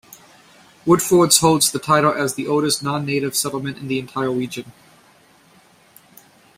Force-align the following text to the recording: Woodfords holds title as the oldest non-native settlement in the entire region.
Woodfords 0.83 1.41
holds 1.41 1.71
title 1.71 2.11
as 2.11 2.33
the 2.33 2.47
oldest 2.47 2.81
non-native 2.81 3.35
settlement 3.35 3.77
in 3.77 3.87
the 3.87 3.99
entire 3.99 4.31
region. 4.31 4.71